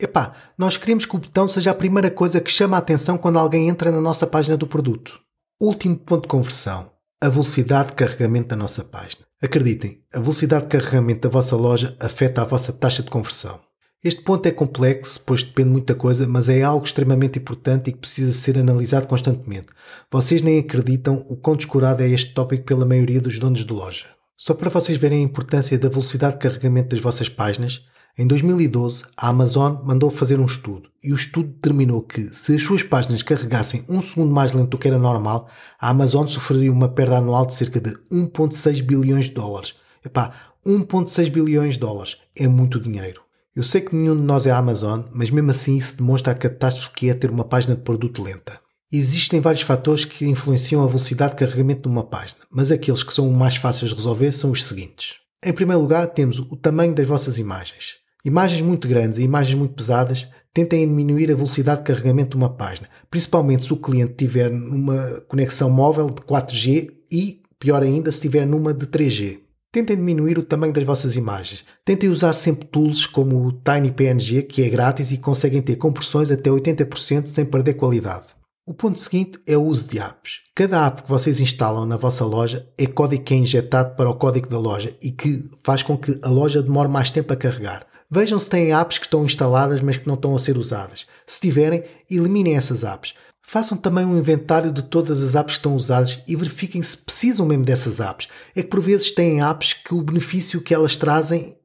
Epá, 0.00 0.34
nós 0.58 0.76
queremos 0.76 1.06
que 1.06 1.14
o 1.14 1.20
botão 1.20 1.46
seja 1.46 1.70
a 1.70 1.74
primeira 1.74 2.10
coisa 2.10 2.40
que 2.40 2.50
chama 2.50 2.76
a 2.76 2.80
atenção 2.80 3.16
quando 3.16 3.38
alguém 3.38 3.68
entra 3.68 3.92
na 3.92 4.00
nossa 4.00 4.26
página 4.26 4.56
do 4.56 4.66
produto. 4.66 5.20
Último 5.60 5.96
ponto 5.96 6.22
de 6.22 6.28
conversão 6.28 6.91
a 7.22 7.28
velocidade 7.28 7.90
de 7.90 7.94
carregamento 7.94 8.48
da 8.48 8.56
nossa 8.56 8.82
página. 8.82 9.24
Acreditem, 9.40 10.02
a 10.12 10.18
velocidade 10.18 10.64
de 10.64 10.70
carregamento 10.70 11.20
da 11.20 11.28
vossa 11.28 11.54
loja 11.54 11.96
afeta 12.00 12.42
a 12.42 12.44
vossa 12.44 12.72
taxa 12.72 13.00
de 13.00 13.10
conversão. 13.10 13.60
Este 14.02 14.22
ponto 14.22 14.44
é 14.46 14.50
complexo, 14.50 15.22
pois 15.24 15.44
depende 15.44 15.68
de 15.68 15.72
muita 15.72 15.94
coisa, 15.94 16.26
mas 16.26 16.48
é 16.48 16.62
algo 16.62 16.84
extremamente 16.84 17.38
importante 17.38 17.90
e 17.90 17.92
que 17.92 18.00
precisa 18.00 18.32
ser 18.32 18.58
analisado 18.58 19.06
constantemente. 19.06 19.68
Vocês 20.10 20.42
nem 20.42 20.58
acreditam 20.58 21.24
o 21.28 21.36
quão 21.36 21.54
descurado 21.54 22.02
é 22.02 22.08
este 22.08 22.34
tópico 22.34 22.64
pela 22.64 22.84
maioria 22.84 23.20
dos 23.20 23.38
donos 23.38 23.64
de 23.64 23.72
loja. 23.72 24.06
Só 24.36 24.52
para 24.52 24.68
vocês 24.68 24.98
verem 24.98 25.20
a 25.20 25.24
importância 25.24 25.78
da 25.78 25.88
velocidade 25.88 26.34
de 26.34 26.40
carregamento 26.40 26.88
das 26.88 26.98
vossas 26.98 27.28
páginas, 27.28 27.82
em 28.18 28.26
2012, 28.26 29.04
a 29.16 29.28
Amazon 29.28 29.78
mandou 29.82 30.10
fazer 30.10 30.38
um 30.38 30.44
estudo 30.44 30.90
e 31.02 31.12
o 31.12 31.16
estudo 31.16 31.48
determinou 31.48 32.02
que, 32.02 32.24
se 32.34 32.54
as 32.54 32.62
suas 32.62 32.82
páginas 32.82 33.22
carregassem 33.22 33.86
um 33.88 34.02
segundo 34.02 34.30
mais 34.30 34.52
lento 34.52 34.68
do 34.68 34.78
que 34.78 34.86
era 34.86 34.98
normal, 34.98 35.48
a 35.80 35.88
Amazon 35.88 36.26
sofreria 36.26 36.70
uma 36.70 36.90
perda 36.90 37.16
anual 37.16 37.46
de 37.46 37.54
cerca 37.54 37.80
de 37.80 37.90
1,6 38.12 38.82
bilhões 38.82 39.24
de 39.24 39.30
dólares. 39.32 39.74
Epá, 40.04 40.34
1,6 40.66 41.30
bilhões 41.30 41.74
de 41.74 41.80
dólares 41.80 42.18
é 42.36 42.46
muito 42.46 42.78
dinheiro. 42.78 43.22
Eu 43.56 43.62
sei 43.62 43.80
que 43.80 43.96
nenhum 43.96 44.14
de 44.14 44.22
nós 44.22 44.44
é 44.44 44.50
a 44.50 44.58
Amazon, 44.58 45.04
mas 45.14 45.30
mesmo 45.30 45.50
assim 45.50 45.78
isso 45.78 45.96
demonstra 45.96 46.32
a 46.32 46.36
catástrofe 46.36 46.94
que 46.94 47.08
é 47.08 47.14
ter 47.14 47.30
uma 47.30 47.44
página 47.44 47.74
de 47.74 47.80
produto 47.80 48.22
lenta. 48.22 48.60
Existem 48.92 49.40
vários 49.40 49.62
fatores 49.62 50.04
que 50.04 50.26
influenciam 50.26 50.84
a 50.84 50.86
velocidade 50.86 51.32
de 51.32 51.38
carregamento 51.38 51.82
de 51.82 51.88
uma 51.88 52.04
página, 52.04 52.40
mas 52.50 52.70
aqueles 52.70 53.02
que 53.02 53.14
são 53.14 53.30
mais 53.32 53.56
fáceis 53.56 53.90
de 53.90 53.96
resolver 53.96 54.32
são 54.32 54.50
os 54.50 54.66
seguintes. 54.66 55.14
Em 55.42 55.52
primeiro 55.52 55.80
lugar, 55.80 56.06
temos 56.08 56.38
o 56.38 56.56
tamanho 56.56 56.94
das 56.94 57.06
vossas 57.06 57.38
imagens. 57.38 58.01
Imagens 58.24 58.62
muito 58.62 58.86
grandes 58.86 59.18
e 59.18 59.22
imagens 59.22 59.58
muito 59.58 59.74
pesadas 59.74 60.28
tentem 60.54 60.86
diminuir 60.86 61.32
a 61.32 61.34
velocidade 61.34 61.80
de 61.80 61.86
carregamento 61.86 62.30
de 62.30 62.36
uma 62.36 62.50
página, 62.50 62.88
principalmente 63.10 63.64
se 63.64 63.72
o 63.72 63.76
cliente 63.76 64.14
tiver 64.14 64.48
numa 64.48 65.20
conexão 65.26 65.68
móvel 65.68 66.06
de 66.06 66.22
4G 66.22 66.90
e, 67.10 67.42
pior 67.58 67.82
ainda, 67.82 68.12
se 68.12 68.20
tiver 68.20 68.46
numa 68.46 68.72
de 68.72 68.86
3G. 68.86 69.40
Tentem 69.72 69.96
diminuir 69.96 70.38
o 70.38 70.42
tamanho 70.42 70.72
das 70.72 70.84
vossas 70.84 71.16
imagens. 71.16 71.64
Tentem 71.84 72.10
usar 72.10 72.32
sempre 72.34 72.68
tools 72.68 73.06
como 73.06 73.44
o 73.44 73.52
TinyPNG, 73.52 74.42
que 74.42 74.62
é 74.62 74.68
grátis 74.68 75.10
e 75.10 75.16
conseguem 75.16 75.62
ter 75.62 75.76
compressões 75.76 76.30
até 76.30 76.50
80% 76.50 77.26
sem 77.26 77.44
perder 77.44 77.74
qualidade. 77.74 78.26
O 78.64 78.72
ponto 78.72 79.00
seguinte 79.00 79.40
é 79.44 79.56
o 79.56 79.64
uso 79.64 79.88
de 79.88 79.98
apps. 79.98 80.42
Cada 80.54 80.86
app 80.86 81.02
que 81.02 81.08
vocês 81.08 81.40
instalam 81.40 81.86
na 81.86 81.96
vossa 81.96 82.24
loja 82.24 82.68
é 82.78 82.86
código 82.86 83.24
que 83.24 83.34
é 83.34 83.36
injetado 83.36 83.96
para 83.96 84.08
o 84.08 84.14
código 84.14 84.48
da 84.48 84.58
loja 84.58 84.94
e 85.02 85.10
que 85.10 85.50
faz 85.64 85.82
com 85.82 85.96
que 85.98 86.20
a 86.22 86.28
loja 86.28 86.62
demore 86.62 86.88
mais 86.88 87.10
tempo 87.10 87.32
a 87.32 87.36
carregar. 87.36 87.86
Vejam 88.14 88.38
se 88.38 88.50
têm 88.50 88.74
apps 88.74 88.98
que 88.98 89.06
estão 89.06 89.24
instaladas 89.24 89.80
mas 89.80 89.96
que 89.96 90.06
não 90.06 90.16
estão 90.16 90.36
a 90.36 90.38
ser 90.38 90.58
usadas. 90.58 91.06
Se 91.26 91.40
tiverem, 91.40 91.82
eliminem 92.10 92.56
essas 92.56 92.84
apps. 92.84 93.14
Façam 93.40 93.74
também 93.74 94.04
um 94.04 94.18
inventário 94.18 94.70
de 94.70 94.82
todas 94.82 95.22
as 95.22 95.34
apps 95.34 95.54
que 95.54 95.60
estão 95.60 95.74
usadas 95.74 96.18
e 96.28 96.36
verifiquem 96.36 96.82
se 96.82 96.94
precisam 96.94 97.46
mesmo 97.46 97.64
dessas 97.64 98.00
apps. 98.00 98.28
É 98.54 98.62
que 98.62 98.68
por 98.68 98.82
vezes 98.82 99.12
têm 99.12 99.42
apps 99.42 99.72
que 99.72 99.94
o 99.94 100.02
benefício 100.02 100.60
que 100.60 100.74
elas 100.74 100.94
trazem 100.94 101.56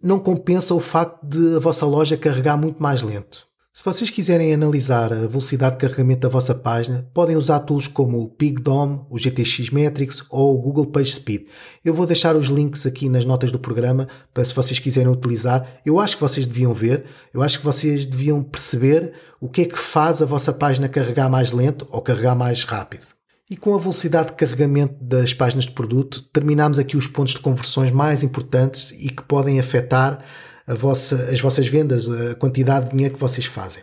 não 0.00 0.20
compensa 0.20 0.72
o 0.72 0.78
facto 0.78 1.20
de 1.26 1.56
a 1.56 1.58
vossa 1.58 1.84
loja 1.84 2.16
carregar 2.16 2.56
muito 2.56 2.80
mais 2.80 3.02
lento. 3.02 3.44
Se 3.74 3.82
vocês 3.82 4.10
quiserem 4.10 4.52
analisar 4.52 5.14
a 5.14 5.26
velocidade 5.26 5.76
de 5.76 5.80
carregamento 5.80 6.20
da 6.20 6.28
vossa 6.28 6.54
página, 6.54 7.08
podem 7.14 7.36
usar 7.36 7.60
tools 7.60 7.88
como 7.88 8.20
o 8.20 8.28
PigDom, 8.28 9.06
o 9.08 9.18
GTX 9.18 9.70
Metrics 9.70 10.22
ou 10.28 10.54
o 10.54 10.60
Google 10.60 10.84
PageSpeed. 10.84 11.46
Eu 11.82 11.94
vou 11.94 12.04
deixar 12.04 12.36
os 12.36 12.48
links 12.48 12.84
aqui 12.84 13.08
nas 13.08 13.24
notas 13.24 13.50
do 13.50 13.58
programa 13.58 14.06
para 14.34 14.44
se 14.44 14.54
vocês 14.54 14.78
quiserem 14.78 15.10
utilizar. 15.10 15.80
Eu 15.86 15.98
acho 15.98 16.16
que 16.16 16.20
vocês 16.20 16.44
deviam 16.44 16.74
ver, 16.74 17.06
eu 17.32 17.42
acho 17.42 17.60
que 17.60 17.64
vocês 17.64 18.04
deviam 18.04 18.42
perceber 18.42 19.14
o 19.40 19.48
que 19.48 19.62
é 19.62 19.64
que 19.64 19.78
faz 19.78 20.20
a 20.20 20.26
vossa 20.26 20.52
página 20.52 20.86
carregar 20.86 21.30
mais 21.30 21.50
lento 21.50 21.88
ou 21.90 22.02
carregar 22.02 22.34
mais 22.34 22.64
rápido. 22.64 23.06
E 23.48 23.56
com 23.56 23.74
a 23.74 23.78
velocidade 23.78 24.28
de 24.28 24.34
carregamento 24.34 25.02
das 25.02 25.32
páginas 25.32 25.64
de 25.64 25.72
produto, 25.72 26.22
terminamos 26.30 26.78
aqui 26.78 26.94
os 26.94 27.06
pontos 27.06 27.32
de 27.32 27.40
conversões 27.40 27.90
mais 27.90 28.22
importantes 28.22 28.94
e 28.98 29.08
que 29.08 29.22
podem 29.22 29.58
afetar 29.58 30.22
vossa, 30.66 31.30
as 31.30 31.40
vossas 31.40 31.66
vendas, 31.66 32.08
a 32.08 32.34
quantidade 32.34 32.86
de 32.86 32.92
dinheiro 32.92 33.14
que 33.14 33.20
vocês 33.20 33.46
fazem. 33.46 33.82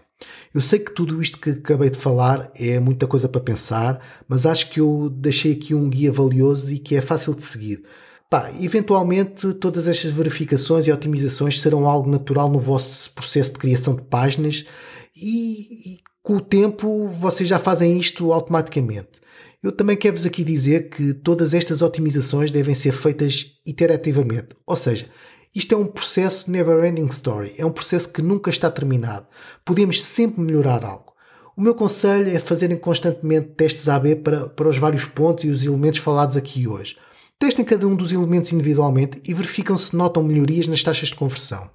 Eu 0.53 0.61
sei 0.61 0.79
que 0.79 0.91
tudo 0.91 1.21
isto 1.21 1.37
que 1.37 1.51
acabei 1.51 1.89
de 1.89 1.97
falar 1.97 2.51
é 2.55 2.79
muita 2.79 3.07
coisa 3.07 3.29
para 3.29 3.41
pensar, 3.41 4.01
mas 4.27 4.45
acho 4.45 4.69
que 4.69 4.79
eu 4.79 5.09
deixei 5.09 5.53
aqui 5.53 5.73
um 5.73 5.89
guia 5.89 6.11
valioso 6.11 6.73
e 6.73 6.79
que 6.79 6.95
é 6.95 7.01
fácil 7.01 7.35
de 7.35 7.43
seguir. 7.43 7.83
Pá, 8.29 8.51
eventualmente 8.59 9.53
todas 9.53 9.87
estas 9.87 10.11
verificações 10.11 10.85
e 10.85 10.91
otimizações 10.91 11.59
serão 11.59 11.87
algo 11.87 12.09
natural 12.09 12.49
no 12.49 12.59
vosso 12.59 13.11
processo 13.13 13.53
de 13.53 13.59
criação 13.59 13.95
de 13.95 14.03
páginas 14.03 14.65
e, 15.15 15.93
e 15.93 15.99
com 16.21 16.35
o 16.35 16.41
tempo 16.41 17.07
vocês 17.07 17.49
já 17.49 17.57
fazem 17.57 17.99
isto 17.99 18.31
automaticamente. 18.31 19.19
Eu 19.61 19.71
também 19.71 19.97
quero-vos 19.97 20.25
aqui 20.25 20.43
dizer 20.43 20.89
que 20.89 21.13
todas 21.13 21.53
estas 21.53 21.81
otimizações 21.81 22.51
devem 22.51 22.73
ser 22.73 22.93
feitas 22.93 23.47
iterativamente, 23.65 24.49
ou 24.65 24.75
seja, 24.75 25.07
isto 25.53 25.73
é 25.73 25.77
um 25.77 25.85
processo 25.85 26.49
never 26.51 26.83
ending 26.85 27.07
story, 27.07 27.53
é 27.57 27.65
um 27.65 27.71
processo 27.71 28.11
que 28.13 28.21
nunca 28.21 28.49
está 28.49 28.69
terminado. 28.69 29.25
Podemos 29.65 30.03
sempre 30.03 30.41
melhorar 30.41 30.85
algo. 30.85 31.13
O 31.57 31.61
meu 31.61 31.75
conselho 31.75 32.29
é 32.29 32.39
fazerem 32.39 32.77
constantemente 32.77 33.49
testes 33.49 33.89
AB 33.89 34.17
para, 34.17 34.47
para 34.47 34.69
os 34.69 34.77
vários 34.77 35.05
pontos 35.05 35.43
e 35.43 35.49
os 35.49 35.65
elementos 35.65 35.99
falados 35.99 36.37
aqui 36.37 36.67
hoje. 36.67 36.95
Testem 37.37 37.65
cada 37.65 37.87
um 37.87 37.95
dos 37.95 38.11
elementos 38.11 38.53
individualmente 38.53 39.21
e 39.25 39.33
verificam 39.33 39.77
se 39.77 39.95
notam 39.95 40.23
melhorias 40.23 40.67
nas 40.67 40.83
taxas 40.83 41.09
de 41.09 41.15
conversão. 41.15 41.69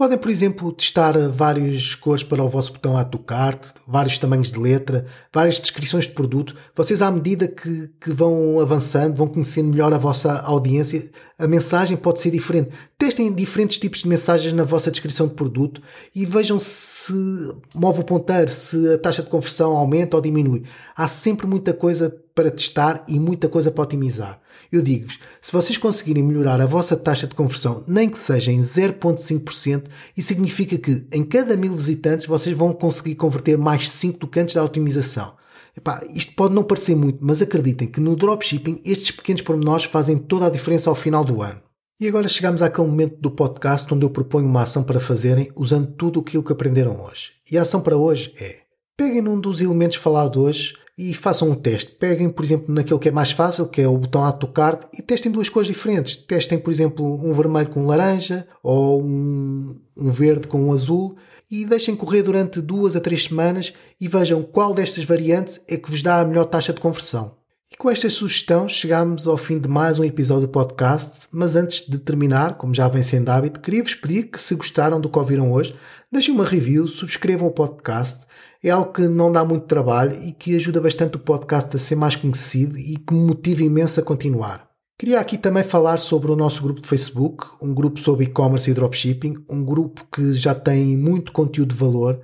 Podem, 0.00 0.16
por 0.16 0.30
exemplo, 0.30 0.72
testar 0.72 1.12
várias 1.28 1.94
cores 1.94 2.22
para 2.22 2.42
o 2.42 2.48
vosso 2.48 2.72
botão 2.72 2.96
Add 2.96 3.10
to 3.10 3.18
Cart, 3.18 3.66
vários 3.86 4.16
tamanhos 4.16 4.50
de 4.50 4.58
letra, 4.58 5.04
várias 5.30 5.60
descrições 5.60 6.06
de 6.06 6.14
produto. 6.14 6.56
Vocês, 6.74 7.02
à 7.02 7.10
medida 7.10 7.46
que, 7.46 7.90
que 8.00 8.10
vão 8.10 8.58
avançando, 8.60 9.14
vão 9.14 9.26
conhecendo 9.26 9.68
melhor 9.68 9.92
a 9.92 9.98
vossa 9.98 10.40
audiência, 10.40 11.10
a 11.38 11.46
mensagem 11.46 11.98
pode 11.98 12.18
ser 12.18 12.30
diferente. 12.30 12.70
Testem 12.96 13.30
diferentes 13.30 13.76
tipos 13.76 14.00
de 14.00 14.08
mensagens 14.08 14.54
na 14.54 14.64
vossa 14.64 14.90
descrição 14.90 15.28
de 15.28 15.34
produto 15.34 15.82
e 16.14 16.24
vejam 16.24 16.58
se 16.58 17.12
move 17.74 18.00
o 18.00 18.04
ponteiro, 18.04 18.50
se 18.50 18.94
a 18.94 18.96
taxa 18.96 19.22
de 19.22 19.28
conversão 19.28 19.76
aumenta 19.76 20.16
ou 20.16 20.22
diminui. 20.22 20.62
Há 20.96 21.08
sempre 21.08 21.46
muita 21.46 21.74
coisa 21.74 22.08
para 22.34 22.50
testar 22.50 23.04
e 23.08 23.18
muita 23.18 23.48
coisa 23.48 23.70
para 23.70 23.84
otimizar. 23.84 24.40
Eu 24.70 24.82
digo-vos, 24.82 25.18
se 25.40 25.52
vocês 25.52 25.76
conseguirem 25.76 26.22
melhorar 26.22 26.60
a 26.60 26.66
vossa 26.66 26.96
taxa 26.96 27.26
de 27.26 27.34
conversão, 27.34 27.84
nem 27.86 28.08
que 28.08 28.18
seja 28.18 28.52
em 28.52 28.60
0,5%, 28.60 29.84
isso 30.16 30.28
significa 30.28 30.78
que 30.78 31.06
em 31.12 31.24
cada 31.24 31.56
mil 31.56 31.74
visitantes 31.74 32.26
vocês 32.26 32.56
vão 32.56 32.72
conseguir 32.72 33.14
converter 33.14 33.58
mais 33.58 33.88
5 33.88 34.18
do 34.18 34.28
que 34.28 34.40
antes 34.40 34.54
da 34.54 34.64
otimização. 34.64 35.34
Epá, 35.76 36.02
isto 36.14 36.34
pode 36.34 36.54
não 36.54 36.62
parecer 36.62 36.94
muito, 36.94 37.18
mas 37.20 37.40
acreditem 37.40 37.88
que 37.88 38.00
no 38.00 38.16
dropshipping 38.16 38.80
estes 38.84 39.12
pequenos 39.12 39.42
pormenores 39.42 39.84
fazem 39.84 40.18
toda 40.18 40.46
a 40.46 40.50
diferença 40.50 40.90
ao 40.90 40.96
final 40.96 41.24
do 41.24 41.42
ano. 41.42 41.60
E 42.00 42.08
agora 42.08 42.28
chegamos 42.28 42.62
àquele 42.62 42.86
momento 42.86 43.20
do 43.20 43.30
podcast 43.30 43.92
onde 43.92 44.04
eu 44.04 44.10
proponho 44.10 44.46
uma 44.46 44.62
ação 44.62 44.82
para 44.82 44.98
fazerem 44.98 45.50
usando 45.54 45.92
tudo 45.92 46.20
aquilo 46.20 46.42
que 46.42 46.52
aprenderam 46.52 47.04
hoje. 47.04 47.32
E 47.50 47.58
a 47.58 47.62
ação 47.62 47.82
para 47.82 47.96
hoje 47.96 48.32
é: 48.40 48.60
peguem 48.96 49.20
num 49.20 49.38
dos 49.38 49.60
elementos 49.60 49.98
falados 49.98 50.42
hoje 50.42 50.74
e 50.96 51.14
façam 51.14 51.48
um 51.48 51.54
teste. 51.54 51.92
Peguem, 51.92 52.28
por 52.28 52.44
exemplo, 52.44 52.72
naquele 52.74 52.98
que 52.98 53.08
é 53.08 53.12
mais 53.12 53.30
fácil, 53.30 53.66
que 53.66 53.80
é 53.80 53.88
o 53.88 53.96
botão 53.96 54.24
Add 54.24 54.38
to 54.38 54.48
Cart, 54.48 54.82
e 54.92 55.02
testem 55.02 55.32
duas 55.32 55.48
cores 55.48 55.68
diferentes. 55.68 56.16
Testem, 56.16 56.58
por 56.58 56.70
exemplo, 56.70 57.04
um 57.24 57.32
vermelho 57.32 57.70
com 57.70 57.86
laranja 57.86 58.46
ou 58.62 59.02
um, 59.02 59.80
um 59.96 60.10
verde 60.10 60.46
com 60.46 60.62
um 60.62 60.72
azul 60.72 61.16
e 61.50 61.64
deixem 61.64 61.96
correr 61.96 62.22
durante 62.22 62.60
duas 62.60 62.94
a 62.94 63.00
três 63.00 63.24
semanas 63.24 63.72
e 64.00 64.06
vejam 64.06 64.42
qual 64.42 64.72
destas 64.72 65.04
variantes 65.04 65.60
é 65.66 65.76
que 65.76 65.90
vos 65.90 66.02
dá 66.02 66.20
a 66.20 66.24
melhor 66.24 66.44
taxa 66.44 66.72
de 66.72 66.80
conversão. 66.80 67.34
E 67.72 67.76
com 67.76 67.88
esta 67.88 68.10
sugestão 68.10 68.68
chegamos 68.68 69.28
ao 69.28 69.36
fim 69.36 69.58
de 69.58 69.68
mais 69.68 69.96
um 69.96 70.02
episódio 70.02 70.48
do 70.48 70.52
podcast, 70.52 71.28
mas 71.30 71.54
antes 71.54 71.88
de 71.88 71.98
terminar, 71.98 72.56
como 72.56 72.74
já 72.74 72.88
vem 72.88 73.02
sendo 73.02 73.28
hábito, 73.28 73.60
queria-vos 73.60 73.94
pedir 73.94 74.24
que 74.24 74.40
se 74.40 74.56
gostaram 74.56 75.00
do 75.00 75.08
que 75.08 75.18
ouviram 75.18 75.52
hoje, 75.52 75.74
deixem 76.10 76.34
uma 76.34 76.44
review, 76.44 76.86
subscrevam 76.88 77.46
o 77.46 77.52
podcast 77.52 78.26
é 78.68 78.70
algo 78.70 78.92
que 78.92 79.08
não 79.08 79.32
dá 79.32 79.44
muito 79.44 79.66
trabalho 79.66 80.22
e 80.22 80.32
que 80.32 80.54
ajuda 80.54 80.80
bastante 80.80 81.16
o 81.16 81.20
podcast 81.20 81.74
a 81.74 81.78
ser 81.78 81.96
mais 81.96 82.16
conhecido 82.16 82.76
e 82.76 82.96
que 82.96 83.14
me 83.14 83.20
motiva 83.20 83.62
imenso 83.62 84.00
a 84.00 84.02
continuar. 84.02 84.68
Queria 84.98 85.18
aqui 85.18 85.38
também 85.38 85.62
falar 85.62 85.98
sobre 85.98 86.30
o 86.30 86.36
nosso 86.36 86.62
grupo 86.62 86.82
de 86.82 86.88
Facebook, 86.88 87.46
um 87.62 87.72
grupo 87.72 87.98
sobre 87.98 88.26
e-commerce 88.26 88.70
e 88.70 88.74
dropshipping, 88.74 89.44
um 89.48 89.64
grupo 89.64 90.06
que 90.12 90.34
já 90.34 90.54
tem 90.54 90.94
muito 90.94 91.32
conteúdo 91.32 91.74
de 91.74 91.80
valor. 91.80 92.20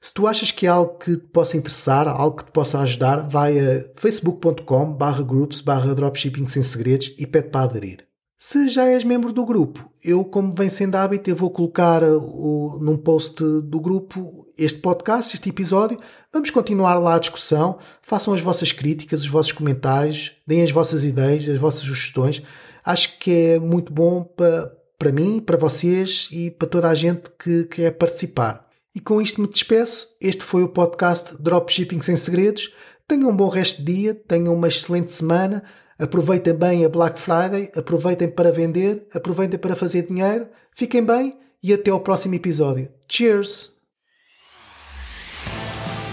Se 0.00 0.14
tu 0.14 0.28
achas 0.28 0.52
que 0.52 0.64
é 0.64 0.68
algo 0.68 0.96
que 0.96 1.16
te 1.16 1.26
possa 1.26 1.56
interessar, 1.56 2.06
algo 2.06 2.36
que 2.36 2.44
te 2.44 2.52
possa 2.52 2.80
ajudar, 2.80 3.28
vai 3.28 3.58
a 3.58 3.84
facebook.com 3.96 4.96
groups 5.26 5.60
dropshipping 5.60 6.46
sem 6.46 6.62
segredos 6.62 7.12
e 7.18 7.26
pede 7.26 7.48
para 7.48 7.64
aderir. 7.64 8.09
Se 8.42 8.70
já 8.70 8.86
és 8.86 9.04
membro 9.04 9.34
do 9.34 9.44
grupo, 9.44 9.86
eu, 10.02 10.24
como 10.24 10.54
vem 10.54 10.70
sendo 10.70 10.94
hábito, 10.94 11.28
eu 11.28 11.36
vou 11.36 11.50
colocar 11.50 12.02
o, 12.02 12.78
num 12.80 12.96
post 12.96 13.44
do 13.44 13.78
grupo 13.78 14.48
este 14.56 14.78
podcast, 14.78 15.36
este 15.36 15.50
episódio. 15.50 15.98
Vamos 16.32 16.50
continuar 16.50 16.94
lá 16.94 17.16
a 17.16 17.18
discussão. 17.18 17.78
Façam 18.00 18.32
as 18.32 18.40
vossas 18.40 18.72
críticas, 18.72 19.20
os 19.20 19.28
vossos 19.28 19.52
comentários, 19.52 20.32
deem 20.46 20.62
as 20.62 20.70
vossas 20.70 21.04
ideias, 21.04 21.46
as 21.46 21.58
vossas 21.58 21.80
sugestões. 21.80 22.42
Acho 22.82 23.18
que 23.18 23.30
é 23.30 23.58
muito 23.58 23.92
bom 23.92 24.24
para, 24.24 24.72
para 24.98 25.12
mim, 25.12 25.38
para 25.38 25.58
vocês 25.58 26.30
e 26.32 26.50
para 26.50 26.66
toda 26.66 26.88
a 26.88 26.94
gente 26.94 27.28
que 27.38 27.64
quer 27.64 27.90
participar. 27.90 28.66
E 28.94 29.00
com 29.00 29.20
isto 29.20 29.38
me 29.38 29.48
despeço. 29.48 30.16
Este 30.18 30.42
foi 30.44 30.62
o 30.62 30.68
podcast 30.70 31.36
Dropshipping 31.38 32.00
Sem 32.00 32.16
Segredos. 32.16 32.72
Tenham 33.06 33.28
um 33.28 33.36
bom 33.36 33.50
resto 33.50 33.82
de 33.82 33.92
dia, 33.92 34.14
tenham 34.14 34.54
uma 34.54 34.68
excelente 34.68 35.12
semana. 35.12 35.62
Aproveitem 36.00 36.54
bem 36.54 36.84
a 36.84 36.88
Black 36.88 37.20
Friday, 37.20 37.70
aproveitem 37.76 38.28
para 38.28 38.50
vender, 38.50 39.06
aproveitem 39.14 39.58
para 39.58 39.76
fazer 39.76 40.06
dinheiro. 40.06 40.48
Fiquem 40.74 41.04
bem 41.04 41.38
e 41.62 41.74
até 41.74 41.90
ao 41.90 42.00
próximo 42.00 42.34
episódio. 42.34 42.88
Cheers! 43.06 43.78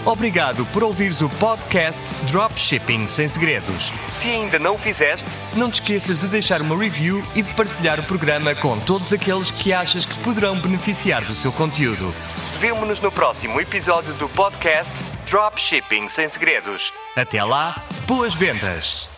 Obrigado 0.04 0.64
por 0.66 0.82
ouvires 0.82 1.20
o 1.20 1.28
podcast 1.28 2.00
Dropshipping 2.30 3.08
Sem 3.08 3.28
Segredos. 3.28 3.92
Se 4.14 4.28
ainda 4.28 4.58
não 4.58 4.74
o 4.74 4.78
fizeste, 4.78 5.28
não 5.56 5.70
te 5.70 5.80
esqueças 5.80 6.18
de 6.18 6.28
deixar 6.28 6.62
uma 6.62 6.76
review 6.76 7.22
e 7.34 7.42
de 7.42 7.52
partilhar 7.54 8.00
o 8.00 8.04
programa 8.04 8.54
com 8.54 8.78
todos 8.80 9.12
aqueles 9.12 9.50
que 9.50 9.72
achas 9.72 10.04
que 10.04 10.18
poderão 10.20 10.58
beneficiar 10.60 11.24
do 11.24 11.34
seu 11.34 11.52
conteúdo. 11.52 12.14
Vemo-nos 12.58 13.00
no 13.00 13.12
próximo 13.12 13.60
episódio 13.60 14.14
do 14.14 14.28
podcast 14.30 15.04
Dropshipping 15.28 16.08
Sem 16.08 16.28
Segredos. 16.28 16.92
Até 17.16 17.42
lá, 17.44 17.74
boas 18.06 18.34
vendas! 18.34 19.17